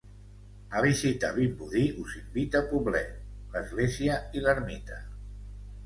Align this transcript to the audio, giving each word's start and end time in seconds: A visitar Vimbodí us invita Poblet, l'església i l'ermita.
A 0.79 0.79
visitar 0.85 1.29
Vimbodí 1.35 1.85
us 2.05 2.17
invita 2.23 2.63
Poblet, 2.73 3.15
l'església 3.55 4.21
i 4.41 4.47
l'ermita. 4.49 5.03